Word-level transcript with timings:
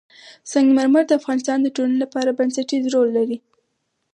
سنگ 0.51 0.69
مرمر 0.77 1.03
د 1.07 1.11
افغانستان 1.19 1.57
د 1.61 1.67
ټولنې 1.75 1.97
لپاره 2.03 2.35
بنسټيز 2.39 2.83
رول 2.93 3.09
لري. 3.17 3.37